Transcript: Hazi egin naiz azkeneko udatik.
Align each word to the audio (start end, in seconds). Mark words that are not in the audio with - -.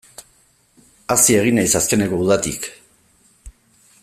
Hazi 1.15 1.37
egin 1.41 1.59
naiz 1.61 1.73
azkeneko 1.81 2.21
udatik. 2.25 2.69